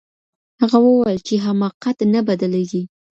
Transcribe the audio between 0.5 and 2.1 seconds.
هغه وویل چي حماقت